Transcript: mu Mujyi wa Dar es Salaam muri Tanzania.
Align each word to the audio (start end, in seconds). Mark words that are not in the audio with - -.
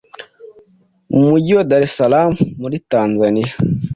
mu 1.11 1.19
Mujyi 1.29 1.51
wa 1.57 1.67
Dar 1.69 1.81
es 1.85 1.93
Salaam 1.97 2.31
muri 2.61 2.77
Tanzania. 2.91 3.47